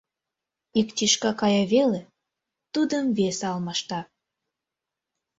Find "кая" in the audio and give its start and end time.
1.39-1.63